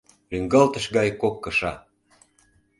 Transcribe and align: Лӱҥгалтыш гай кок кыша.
Лӱҥгалтыш 0.31 0.85
гай 0.95 1.09
кок 1.21 1.35
кыша. 1.43 1.73